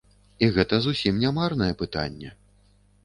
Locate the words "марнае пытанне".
1.41-2.29